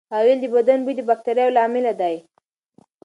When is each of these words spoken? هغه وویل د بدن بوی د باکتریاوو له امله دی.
هغه 0.15 0.23
وویل 0.33 0.39
د 0.41 0.45
بدن 0.55 0.79
بوی 0.85 0.93
د 0.97 1.01
باکتریاوو 1.09 1.55
له 1.55 1.61
امله 1.67 1.91
دی. 2.01 2.15